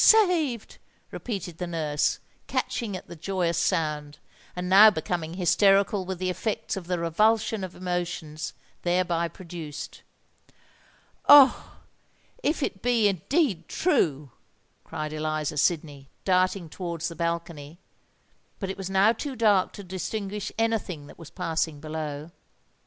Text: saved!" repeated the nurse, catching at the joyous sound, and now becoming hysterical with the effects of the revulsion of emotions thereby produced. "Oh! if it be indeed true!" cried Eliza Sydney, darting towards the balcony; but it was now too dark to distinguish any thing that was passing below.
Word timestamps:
saved!" 0.03 0.79
repeated 1.11 1.59
the 1.59 1.67
nurse, 1.67 2.17
catching 2.47 2.97
at 2.97 3.05
the 3.05 3.15
joyous 3.15 3.59
sound, 3.59 4.17
and 4.55 4.67
now 4.67 4.89
becoming 4.89 5.35
hysterical 5.35 6.05
with 6.05 6.17
the 6.17 6.31
effects 6.31 6.75
of 6.75 6.87
the 6.87 6.97
revulsion 6.97 7.63
of 7.63 7.75
emotions 7.75 8.53
thereby 8.81 9.27
produced. 9.27 10.01
"Oh! 11.29 11.75
if 12.41 12.63
it 12.63 12.81
be 12.81 13.07
indeed 13.07 13.67
true!" 13.67 14.31
cried 14.83 15.13
Eliza 15.13 15.55
Sydney, 15.57 16.09
darting 16.25 16.67
towards 16.67 17.07
the 17.07 17.15
balcony; 17.15 17.77
but 18.57 18.71
it 18.71 18.77
was 18.77 18.89
now 18.89 19.13
too 19.13 19.35
dark 19.35 19.71
to 19.73 19.83
distinguish 19.83 20.51
any 20.57 20.79
thing 20.79 21.05
that 21.05 21.19
was 21.19 21.29
passing 21.29 21.79
below. 21.79 22.31